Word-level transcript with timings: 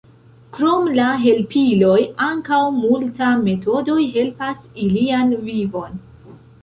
Krom 0.57 0.87
la 0.99 1.09
helpiloj 1.25 1.99
ankaŭ 2.29 2.61
multa 2.77 3.29
metodoj 3.43 3.99
helpas 4.17 4.65
ilian 4.87 5.37
vivon. 5.51 6.01